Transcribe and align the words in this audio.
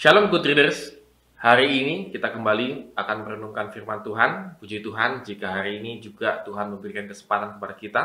Shalom 0.00 0.32
good 0.32 0.48
readers. 0.48 0.96
Hari 1.44 1.76
ini 1.76 2.08
kita 2.08 2.32
kembali 2.32 2.96
akan 2.96 3.16
merenungkan 3.20 3.68
firman 3.68 4.00
Tuhan. 4.00 4.56
Puji 4.56 4.80
Tuhan 4.80 5.20
jika 5.20 5.60
hari 5.60 5.76
ini 5.76 6.00
juga 6.00 6.40
Tuhan 6.40 6.72
memberikan 6.72 7.04
kesempatan 7.04 7.60
kepada 7.60 7.74
kita 7.76 8.02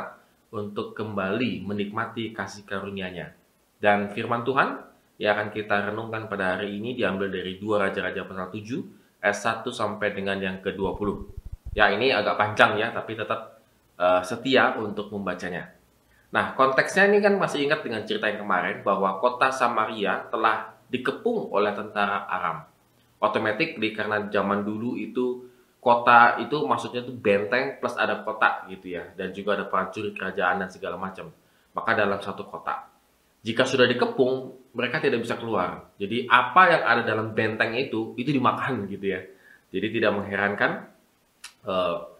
untuk 0.51 0.91
kembali 0.91 1.63
menikmati 1.63 2.35
kasih 2.35 2.67
karunia-Nya. 2.67 3.31
Dan 3.79 4.11
firman 4.11 4.43
Tuhan 4.43 4.83
yang 5.23 5.39
akan 5.39 5.55
kita 5.55 5.87
renungkan 5.87 6.27
pada 6.27 6.59
hari 6.59 6.83
ini 6.83 6.99
diambil 6.99 7.31
dari 7.31 7.55
2 7.63 7.63
Raja-Raja 7.63 8.27
pasal 8.27 8.51
7 8.51 9.23
ayat 9.23 9.63
1 9.63 9.71
sampai 9.71 10.11
dengan 10.11 10.35
yang 10.43 10.59
ke-20. 10.59 11.07
Ya, 11.79 11.95
ini 11.95 12.11
agak 12.11 12.35
panjang 12.35 12.75
ya, 12.75 12.91
tapi 12.91 13.15
tetap 13.15 13.63
uh, 13.95 14.19
setia 14.19 14.75
untuk 14.83 15.15
membacanya. 15.15 15.71
Nah, 16.35 16.59
konteksnya 16.59 17.07
ini 17.07 17.23
kan 17.23 17.39
masih 17.39 17.63
ingat 17.63 17.87
dengan 17.87 18.03
cerita 18.03 18.27
yang 18.27 18.43
kemarin 18.43 18.83
bahwa 18.83 19.15
kota 19.23 19.47
Samaria 19.47 20.27
telah 20.27 20.74
dikepung 20.95 21.51
oleh 21.51 21.75
tentara 21.75 22.23
Aram. 22.31 22.63
Otomatis 23.19 23.75
karena 23.95 24.23
zaman 24.31 24.63
dulu 24.63 24.95
itu 24.95 25.43
kota 25.83 26.41
itu 26.41 26.65
maksudnya 26.65 27.05
itu 27.05 27.13
benteng 27.13 27.77
plus 27.77 27.93
ada 27.93 28.25
kota 28.25 28.65
gitu 28.73 28.97
ya 28.97 29.05
dan 29.13 29.29
juga 29.35 29.53
ada 29.59 29.69
prajurit 29.69 30.15
kerajaan 30.15 30.63
dan 30.63 30.69
segala 30.71 30.95
macam. 30.95 31.29
Maka 31.75 31.91
dalam 31.93 32.17
satu 32.23 32.47
kota. 32.47 32.87
Jika 33.45 33.61
sudah 33.61 33.85
dikepung, 33.85 34.57
mereka 34.73 34.97
tidak 34.97 35.21
bisa 35.21 35.37
keluar. 35.37 35.93
Jadi 36.01 36.25
apa 36.25 36.61
yang 36.73 36.81
ada 36.81 37.01
dalam 37.05 37.37
benteng 37.37 37.77
itu 37.77 38.17
itu 38.17 38.33
dimakan 38.33 38.89
gitu 38.89 39.13
ya. 39.13 39.21
Jadi 39.69 39.87
tidak 39.99 40.11
mengherankan 40.17 40.89
uh, 41.67 42.15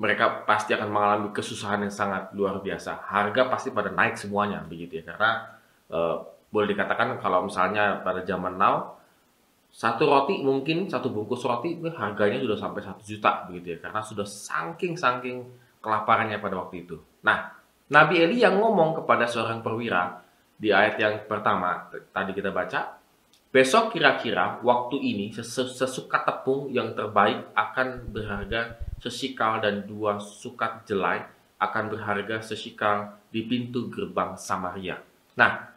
mereka 0.00 0.44
pasti 0.48 0.72
akan 0.72 0.88
mengalami 0.88 1.28
kesusahan 1.32 1.84
yang 1.84 1.92
sangat 1.92 2.32
luar 2.36 2.60
biasa. 2.60 3.04
Harga 3.08 3.48
pasti 3.48 3.72
pada 3.72 3.88
naik 3.88 4.20
semuanya 4.20 4.60
begitu 4.64 5.00
ya 5.00 5.04
karena 5.08 5.30
uh, 5.88 6.24
boleh 6.50 6.74
dikatakan 6.74 7.18
kalau 7.22 7.46
misalnya 7.46 8.02
pada 8.02 8.26
zaman 8.26 8.58
now 8.58 8.98
satu 9.70 10.02
roti 10.10 10.42
mungkin 10.42 10.90
satu 10.90 11.14
bungkus 11.14 11.46
roti 11.46 11.78
harganya 11.94 12.42
sudah 12.42 12.58
sampai 12.58 12.82
satu 12.82 13.02
juta 13.06 13.46
begitu 13.46 13.78
ya 13.78 13.78
karena 13.78 14.02
sudah 14.02 14.26
saking 14.26 14.98
saking 14.98 15.46
kelaparannya 15.78 16.42
pada 16.42 16.58
waktu 16.60 16.84
itu. 16.84 16.98
Nah, 17.24 17.54
Nabi 17.90 18.22
Eli 18.22 18.42
yang 18.42 18.58
ngomong 18.58 19.02
kepada 19.02 19.30
seorang 19.30 19.62
perwira 19.62 20.20
di 20.60 20.74
ayat 20.74 21.00
yang 21.00 21.14
pertama 21.24 21.88
tadi 22.12 22.36
kita 22.36 22.52
baca, 22.52 23.00
besok 23.54 23.96
kira-kira 23.96 24.60
waktu 24.60 25.00
ini 25.00 25.32
sesukat 25.32 26.22
tepung 26.26 26.68
yang 26.68 26.92
terbaik 26.92 27.48
akan 27.56 28.10
berharga 28.12 28.76
sesikal 29.00 29.62
dan 29.62 29.88
dua 29.88 30.20
sukat 30.20 30.84
jelai 30.84 31.24
akan 31.62 31.84
berharga 31.88 32.42
sesikal 32.44 33.16
di 33.32 33.46
pintu 33.46 33.88
gerbang 33.88 34.36
Samaria. 34.36 35.00
Nah, 35.38 35.69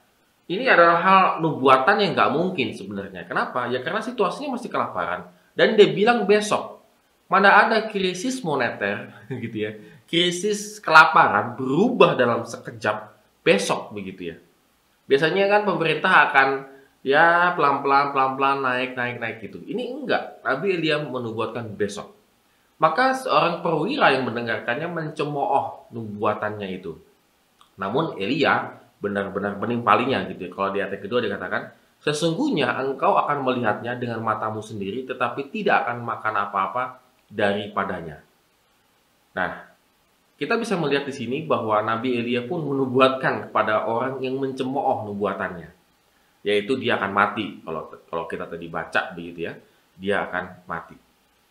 ini 0.51 0.67
adalah 0.67 0.99
hal 0.99 1.23
nubuatan 1.39 2.03
yang 2.03 2.11
nggak 2.11 2.31
mungkin 2.35 2.75
sebenarnya. 2.75 3.23
Kenapa? 3.23 3.71
Ya 3.71 3.79
karena 3.79 4.03
situasinya 4.03 4.59
masih 4.59 4.67
kelaparan. 4.67 5.31
Dan 5.55 5.79
dia 5.79 5.87
bilang 5.87 6.27
besok. 6.27 6.83
Mana 7.31 7.63
ada 7.63 7.87
krisis 7.87 8.43
moneter 8.43 9.07
gitu 9.43 9.57
ya. 9.57 9.71
Krisis 10.03 10.83
kelaparan 10.83 11.55
berubah 11.55 12.19
dalam 12.19 12.43
sekejap 12.43 13.15
besok 13.39 13.95
begitu 13.95 14.35
ya. 14.35 14.37
Biasanya 15.07 15.47
kan 15.47 15.61
pemerintah 15.63 16.11
akan 16.29 16.47
ya 17.07 17.55
pelan-pelan 17.55 18.11
pelan-pelan 18.11 18.57
naik 18.67 18.99
naik 18.99 19.17
naik 19.23 19.37
gitu. 19.47 19.63
Ini 19.63 19.95
enggak. 19.95 20.43
Nabi 20.43 20.75
Elia 20.75 20.99
menubuatkan 20.99 21.71
besok. 21.71 22.11
Maka 22.83 23.15
seorang 23.15 23.63
perwira 23.63 24.11
yang 24.11 24.27
mendengarkannya 24.27 24.91
mencemooh 24.91 25.87
nubuatannya 25.95 26.67
itu. 26.67 26.99
Namun 27.79 28.19
Elia 28.19 28.82
benar-benar 29.03 29.59
menimpalinya 29.59 30.23
gitu 30.31 30.47
ya. 30.47 30.51
Kalau 30.55 30.69
di 30.71 30.79
ayat 30.79 30.95
kedua 31.03 31.19
dikatakan, 31.19 31.75
sesungguhnya 31.99 32.71
engkau 32.79 33.19
akan 33.19 33.43
melihatnya 33.43 33.99
dengan 33.99 34.23
matamu 34.23 34.63
sendiri 34.63 35.03
tetapi 35.03 35.51
tidak 35.51 35.83
akan 35.83 36.07
makan 36.07 36.33
apa-apa 36.47 37.03
daripadanya. 37.27 38.23
Nah, 39.35 39.73
kita 40.39 40.55
bisa 40.55 40.79
melihat 40.79 41.03
di 41.03 41.13
sini 41.13 41.37
bahwa 41.43 41.83
Nabi 41.83 42.15
Elia 42.15 42.47
pun 42.47 42.63
menubuatkan 42.63 43.49
kepada 43.49 43.83
orang 43.83 44.23
yang 44.23 44.39
mencemooh 44.39 45.03
nubuatannya. 45.11 45.69
Yaitu 46.43 46.75
dia 46.79 46.99
akan 46.99 47.11
mati. 47.11 47.59
Kalau 47.63 47.91
kalau 48.07 48.25
kita 48.27 48.47
tadi 48.47 48.67
baca 48.67 49.15
begitu 49.15 49.47
ya, 49.47 49.53
dia 49.95 50.27
akan 50.27 50.67
mati. 50.67 50.95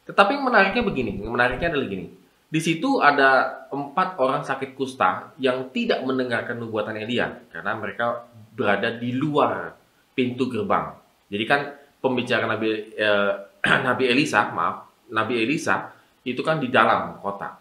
Tetapi 0.05 0.37
yang 0.37 0.45
menariknya 0.45 0.83
begini, 0.83 1.11
yang 1.23 1.33
menariknya 1.33 1.73
adalah 1.73 1.89
gini. 1.89 2.07
Di 2.53 2.61
situ 2.61 3.01
ada 3.01 3.65
empat 3.73 4.21
orang 4.21 4.45
sakit 4.45 4.77
kusta 4.77 5.33
yang 5.41 5.73
tidak 5.73 6.05
mendengarkan 6.05 6.61
nubuatan 6.61 7.01
Elia 7.01 7.49
karena 7.49 7.73
mereka 7.81 8.29
berada 8.53 8.93
di 8.93 9.17
luar 9.17 9.73
pintu 10.13 10.53
gerbang. 10.53 10.93
Jadi 11.33 11.45
kan 11.49 11.73
pembicaraan 12.05 12.53
Nabi 12.53 12.69
eh, 12.93 13.33
Nabi 13.89 14.05
Elisa, 14.05 14.53
maaf, 14.53 14.85
Nabi 15.09 15.41
Elisa 15.41 15.97
itu 16.29 16.45
kan 16.45 16.61
di 16.61 16.69
dalam 16.69 17.17
kota. 17.25 17.57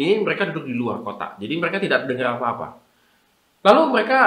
Ini 0.00 0.24
mereka 0.24 0.48
duduk 0.48 0.64
di 0.64 0.72
luar 0.72 1.04
kota. 1.04 1.36
Jadi 1.36 1.60
mereka 1.60 1.76
tidak 1.76 2.08
dengar 2.08 2.40
apa-apa. 2.40 2.80
Lalu 3.60 3.82
mereka 3.92 4.20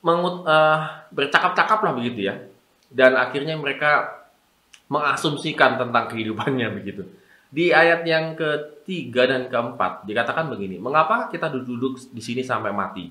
mengut, 0.00 0.48
uh, 0.48 1.04
bercakap-cakap 1.12 1.84
lah 1.84 1.92
begitu 1.92 2.32
ya. 2.32 2.40
Dan 2.88 3.18
akhirnya 3.18 3.58
mereka 3.60 4.24
mengasumsikan 4.88 5.76
tentang 5.76 6.08
kehidupannya 6.08 6.68
begitu. 6.80 7.04
Di 7.54 7.70
ayat 7.70 8.02
yang 8.02 8.34
ketiga 8.34 9.30
dan 9.30 9.46
keempat 9.46 10.02
dikatakan 10.10 10.50
begini, 10.50 10.82
mengapa 10.82 11.30
kita 11.30 11.46
duduk 11.54 12.02
di 12.10 12.18
sini 12.18 12.42
sampai 12.42 12.74
mati? 12.74 13.06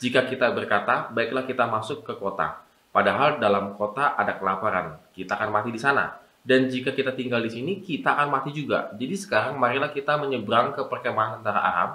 Jika 0.00 0.24
kita 0.24 0.48
berkata, 0.56 1.12
baiklah 1.12 1.44
kita 1.44 1.68
masuk 1.68 2.00
ke 2.00 2.16
kota. 2.16 2.64
Padahal 2.88 3.36
dalam 3.36 3.76
kota 3.76 4.16
ada 4.16 4.40
kelaparan, 4.40 4.96
kita 5.12 5.36
akan 5.36 5.52
mati 5.52 5.68
di 5.68 5.76
sana. 5.76 6.16
Dan 6.40 6.72
jika 6.72 6.96
kita 6.96 7.12
tinggal 7.12 7.44
di 7.44 7.52
sini, 7.52 7.84
kita 7.84 8.16
akan 8.16 8.32
mati 8.32 8.56
juga. 8.56 8.96
Jadi 8.96 9.12
sekarang 9.12 9.60
marilah 9.60 9.92
kita 9.92 10.16
menyeberang 10.16 10.72
ke 10.72 10.88
perkemahan 10.88 11.44
antara 11.44 11.60
Aram. 11.60 11.90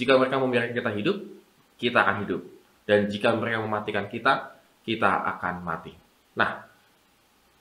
Jika 0.00 0.16
mereka 0.16 0.40
membiarkan 0.40 0.72
kita 0.72 0.90
hidup, 0.96 1.16
kita 1.76 2.08
akan 2.08 2.16
hidup. 2.24 2.40
Dan 2.88 3.12
jika 3.12 3.36
mereka 3.36 3.60
mematikan 3.60 4.08
kita, 4.08 4.56
kita 4.80 5.10
akan 5.36 5.60
mati. 5.60 5.92
Nah, 6.40 6.64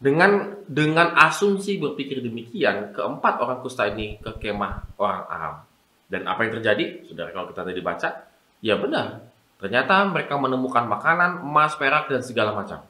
dengan 0.03 0.59
dengan 0.67 1.15
asumsi 1.15 1.79
berpikir 1.79 2.19
demikian, 2.19 2.91
keempat 2.91 3.39
orang 3.39 3.63
kusta 3.63 3.87
ini 3.87 4.19
ke 4.19 4.35
kemah 4.35 4.99
orang 4.99 5.23
Aram. 5.31 5.55
Dan 6.11 6.27
apa 6.27 6.43
yang 6.43 6.59
terjadi? 6.59 7.07
Saudara 7.07 7.31
kalau 7.31 7.47
kita 7.47 7.63
tadi 7.63 7.79
baca, 7.79 8.09
ya 8.59 8.75
benar. 8.75 9.23
Ternyata 9.63 10.03
mereka 10.11 10.35
menemukan 10.35 10.83
makanan, 10.91 11.39
emas, 11.39 11.79
perak, 11.79 12.11
dan 12.11 12.19
segala 12.19 12.51
macam. 12.51 12.83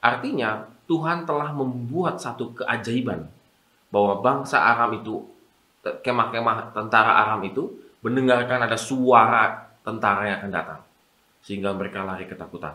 Artinya, 0.00 0.64
Tuhan 0.88 1.28
telah 1.28 1.52
membuat 1.52 2.16
satu 2.16 2.56
keajaiban 2.56 3.28
bahwa 3.92 4.24
bangsa 4.24 4.56
Aram 4.56 4.96
itu, 4.96 5.20
kemah-kemah 5.84 6.72
tentara 6.72 7.28
Aram 7.28 7.44
itu, 7.44 7.68
mendengarkan 8.00 8.64
ada 8.64 8.80
suara 8.80 9.68
tentara 9.84 10.24
yang 10.24 10.40
akan 10.40 10.52
datang. 10.52 10.80
Sehingga 11.44 11.76
mereka 11.76 12.08
lari 12.08 12.24
ketakutan. 12.24 12.72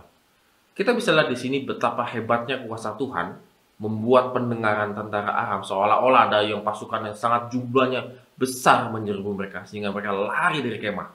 Kita 0.77 0.93
bisa 0.93 1.09
lihat 1.09 1.33
di 1.33 1.37
sini 1.37 1.65
betapa 1.65 2.05
hebatnya 2.05 2.61
kuasa 2.61 2.93
Tuhan 2.97 3.52
membuat 3.83 4.31
pendengaran 4.31 4.95
tentara 4.95 5.35
Aram 5.35 5.59
seolah-olah 5.59 6.31
ada 6.31 6.39
yang 6.39 6.63
pasukan 6.63 7.11
yang 7.11 7.17
sangat 7.19 7.51
jumlahnya 7.51 8.15
besar 8.39 8.87
menyerbu 8.95 9.35
mereka 9.35 9.67
sehingga 9.67 9.91
mereka 9.91 10.15
lari 10.15 10.63
dari 10.63 10.79
kemah. 10.79 11.11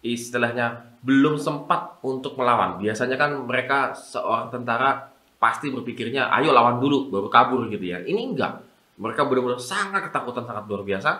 Istilahnya 0.00 0.96
belum 1.04 1.36
sempat 1.36 2.00
untuk 2.00 2.40
melawan. 2.40 2.80
Biasanya 2.80 3.20
kan 3.20 3.36
mereka 3.44 3.92
seorang 3.92 4.48
tentara 4.48 5.12
pasti 5.36 5.68
berpikirnya 5.68 6.32
ayo 6.40 6.50
lawan 6.50 6.80
dulu 6.80 7.12
baru 7.12 7.28
kabur 7.28 7.68
gitu 7.68 7.84
ya. 7.84 8.00
Ini 8.00 8.20
enggak. 8.32 8.64
Mereka 8.98 9.28
benar-benar 9.28 9.60
sangat 9.60 10.08
ketakutan 10.08 10.48
sangat 10.48 10.64
luar 10.64 10.82
biasa 10.88 11.10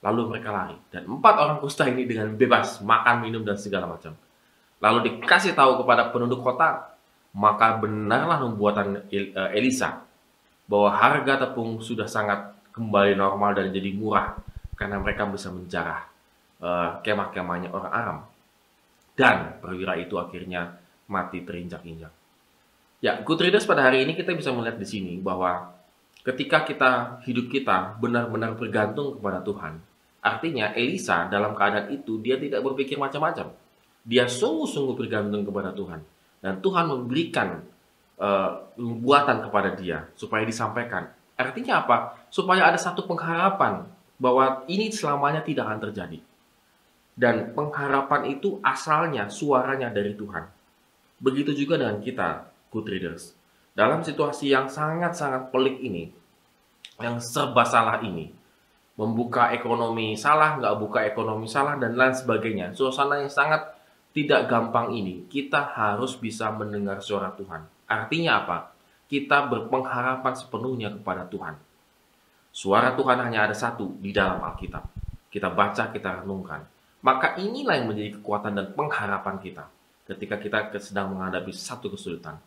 lalu 0.00 0.32
mereka 0.32 0.48
lari. 0.50 0.76
Dan 0.88 1.04
empat 1.04 1.34
orang 1.36 1.60
kusta 1.60 1.84
ini 1.84 2.08
dengan 2.08 2.32
bebas 2.32 2.80
makan, 2.80 3.28
minum 3.28 3.44
dan 3.44 3.60
segala 3.60 3.84
macam. 3.84 4.16
Lalu 4.80 5.20
dikasih 5.20 5.52
tahu 5.52 5.84
kepada 5.84 6.08
penduduk 6.08 6.40
kota, 6.40 6.96
maka 7.36 7.76
benarlah 7.76 8.40
nubuatan 8.40 9.06
eh, 9.12 9.30
Elisa 9.52 10.09
bahwa 10.70 10.94
harga 10.94 11.50
tepung 11.50 11.82
sudah 11.82 12.06
sangat 12.06 12.54
kembali 12.70 13.18
normal 13.18 13.58
dan 13.58 13.74
jadi 13.74 13.90
murah 13.90 14.38
karena 14.78 15.02
mereka 15.02 15.26
bisa 15.26 15.50
menjarah 15.50 16.06
uh, 16.62 17.02
kemah-kemahnya 17.02 17.74
orang 17.74 17.92
Aram. 17.92 18.18
Dan 19.18 19.58
perwira 19.58 19.98
itu 19.98 20.14
akhirnya 20.14 20.78
mati 21.10 21.42
terinjak-injak. 21.42 22.14
Ya, 23.02 23.18
good 23.26 23.42
pada 23.66 23.82
hari 23.82 24.06
ini 24.06 24.14
kita 24.14 24.30
bisa 24.36 24.54
melihat 24.54 24.78
di 24.78 24.86
sini 24.86 25.18
bahwa 25.18 25.74
ketika 26.22 26.62
kita 26.62 27.20
hidup 27.26 27.50
kita 27.50 27.98
benar-benar 27.98 28.54
bergantung 28.54 29.18
kepada 29.18 29.42
Tuhan, 29.42 29.80
artinya 30.22 30.70
Elisa 30.76 31.26
dalam 31.26 31.56
keadaan 31.58 31.90
itu 31.90 32.20
dia 32.22 32.38
tidak 32.38 32.62
berpikir 32.62 33.00
macam-macam. 33.00 33.50
Dia 34.06 34.28
sungguh-sungguh 34.30 34.96
bergantung 34.96 35.42
kepada 35.44 35.74
Tuhan. 35.74 36.00
Dan 36.40 36.60
Tuhan 36.64 36.88
memberikan 36.88 37.60
uh, 38.20 38.68
buatan 38.76 39.48
kepada 39.48 39.72
dia 39.74 40.06
supaya 40.14 40.44
disampaikan. 40.44 41.08
Artinya 41.40 41.80
apa? 41.82 41.96
Supaya 42.28 42.68
ada 42.68 42.76
satu 42.76 43.08
pengharapan 43.08 43.88
bahwa 44.20 44.62
ini 44.68 44.92
selamanya 44.92 45.40
tidak 45.40 45.66
akan 45.66 45.80
terjadi. 45.88 46.18
Dan 47.16 47.56
pengharapan 47.56 48.36
itu 48.36 48.60
asalnya 48.60 49.32
suaranya 49.32 49.88
dari 49.88 50.12
Tuhan. 50.14 50.44
Begitu 51.20 51.64
juga 51.64 51.80
dengan 51.80 52.00
kita, 52.00 52.48
good 52.72 52.88
readers. 52.88 53.36
dalam 53.70 54.02
situasi 54.02 54.50
yang 54.50 54.66
sangat-sangat 54.66 55.48
pelik 55.54 55.80
ini, 55.80 56.10
yang 57.00 57.16
serba 57.22 57.64
salah 57.64 58.02
ini, 58.02 58.28
membuka 58.98 59.54
ekonomi 59.56 60.18
salah, 60.18 60.60
nggak 60.60 60.76
buka 60.76 61.00
ekonomi 61.08 61.48
salah, 61.48 61.80
dan 61.80 61.96
lain 61.96 62.12
sebagainya. 62.12 62.76
Suasana 62.76 63.24
yang 63.24 63.32
sangat 63.32 63.72
tidak 64.12 64.50
gampang 64.50 64.92
ini, 64.92 65.24
kita 65.30 65.72
harus 65.72 66.18
bisa 66.18 66.50
mendengar 66.52 67.00
suara 67.00 67.32
Tuhan. 67.32 67.64
Artinya 67.90 68.46
apa? 68.46 68.58
Kita 69.10 69.50
berpengharapan 69.50 70.34
sepenuhnya 70.38 70.94
kepada 70.94 71.26
Tuhan. 71.26 71.58
Suara 72.54 72.94
Tuhan 72.94 73.18
hanya 73.26 73.50
ada 73.50 73.56
satu 73.58 73.98
di 73.98 74.14
dalam 74.14 74.38
Alkitab. 74.38 74.86
Kita 75.26 75.50
baca, 75.50 75.90
kita 75.90 76.22
renungkan. 76.22 76.62
Maka 77.02 77.34
inilah 77.42 77.74
yang 77.74 77.90
menjadi 77.90 78.22
kekuatan 78.22 78.54
dan 78.54 78.66
pengharapan 78.78 79.42
kita 79.42 79.66
ketika 80.06 80.38
kita 80.38 80.58
sedang 80.78 81.18
menghadapi 81.18 81.50
satu 81.50 81.90
kesulitan. 81.90 82.38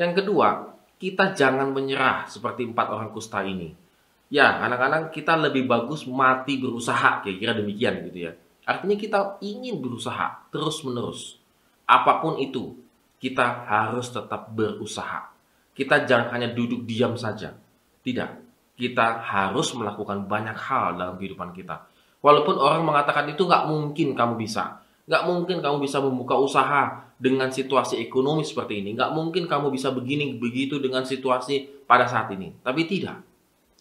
Yang 0.00 0.24
kedua, 0.24 0.72
kita 0.96 1.36
jangan 1.36 1.68
menyerah 1.76 2.24
seperti 2.28 2.64
empat 2.64 2.86
orang 2.88 3.12
kusta 3.12 3.44
ini 3.44 3.86
Ya, 4.26 4.58
kadang-kadang 4.58 5.14
kita 5.14 5.38
lebih 5.38 5.70
bagus 5.70 6.02
mati 6.10 6.58
berusaha, 6.58 7.22
kira-kira 7.22 7.54
demikian 7.54 8.10
gitu 8.10 8.26
ya. 8.26 8.32
Artinya 8.66 8.98
kita 8.98 9.18
ingin 9.38 9.78
berusaha 9.78 10.50
terus-menerus. 10.50 11.38
Apa 11.86 12.18
pun 12.18 12.34
itu, 12.42 12.74
kita 13.16 13.66
harus 13.68 14.12
tetap 14.12 14.52
berusaha. 14.52 15.32
Kita 15.76 16.04
jangan 16.08 16.32
hanya 16.36 16.52
duduk 16.52 16.88
diam 16.88 17.16
saja. 17.16 17.52
Tidak, 18.00 18.30
kita 18.76 19.20
harus 19.20 19.72
melakukan 19.76 20.24
banyak 20.24 20.56
hal 20.56 20.96
dalam 20.96 21.16
kehidupan 21.20 21.52
kita. 21.52 21.84
Walaupun 22.24 22.56
orang 22.56 22.82
mengatakan 22.84 23.28
itu 23.28 23.44
nggak 23.44 23.68
mungkin 23.68 24.16
kamu 24.16 24.34
bisa. 24.40 24.80
Nggak 25.06 25.22
mungkin 25.28 25.56
kamu 25.62 25.76
bisa 25.84 26.02
membuka 26.02 26.34
usaha 26.34 27.12
dengan 27.20 27.52
situasi 27.52 28.00
ekonomi 28.02 28.42
seperti 28.42 28.80
ini. 28.82 28.96
Nggak 28.96 29.12
mungkin 29.12 29.44
kamu 29.46 29.70
bisa 29.70 29.92
begini 29.92 30.34
begitu 30.36 30.80
dengan 30.80 31.04
situasi 31.04 31.84
pada 31.84 32.08
saat 32.08 32.32
ini. 32.32 32.50
Tapi 32.64 32.82
tidak 32.88 33.16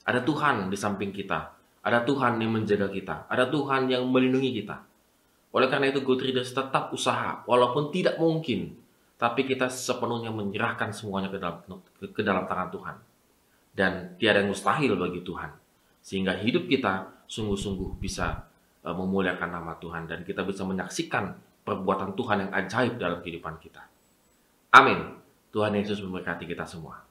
ada 0.06 0.22
Tuhan 0.22 0.70
di 0.70 0.78
samping 0.78 1.10
kita. 1.10 1.56
Ada 1.86 2.06
Tuhan 2.06 2.42
yang 2.42 2.54
menjaga 2.54 2.90
kita. 2.90 3.26
Ada 3.30 3.50
Tuhan 3.50 3.90
yang 3.90 4.06
melindungi 4.10 4.62
kita. 4.62 4.78
Oleh 5.54 5.70
karena 5.70 5.90
itu, 5.90 6.02
good 6.06 6.22
readers 6.22 6.52
tetap 6.52 6.92
usaha, 6.92 7.46
walaupun 7.48 7.90
tidak 7.90 8.20
mungkin. 8.22 8.76
Tapi 9.16 9.48
kita 9.48 9.72
sepenuhnya 9.72 10.28
menyerahkan 10.34 10.92
semuanya 10.92 11.32
ke 11.32 11.40
dalam, 11.40 11.64
ke, 12.00 12.22
dalam 12.22 12.44
tangan 12.50 12.70
Tuhan. 12.74 12.96
Dan 13.76 13.92
tiada 14.20 14.44
yang 14.44 14.52
mustahil 14.52 14.96
bagi 15.00 15.24
Tuhan. 15.24 15.52
Sehingga 16.04 16.36
hidup 16.36 16.68
kita 16.68 17.24
sungguh-sungguh 17.28 17.96
bisa 18.00 18.44
uh, 18.84 18.96
memuliakan 18.96 19.50
nama 19.56 19.80
Tuhan. 19.80 20.12
Dan 20.12 20.28
kita 20.28 20.44
bisa 20.44 20.68
menyaksikan 20.68 21.32
perbuatan 21.64 22.12
Tuhan 22.18 22.38
yang 22.48 22.52
ajaib 22.52 23.00
dalam 23.00 23.24
kehidupan 23.24 23.56
kita. 23.64 23.88
Amin. 24.76 25.16
Tuhan 25.56 25.72
Yesus 25.80 26.04
memberkati 26.04 26.44
kita 26.44 26.68
semua. 26.68 27.05